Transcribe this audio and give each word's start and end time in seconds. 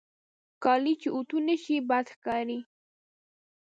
کالي 0.63 0.93
چې 1.01 1.07
اوتو 1.15 1.37
نهشي، 1.47 1.77
بد 1.89 2.05
ښکاري. 2.15 2.59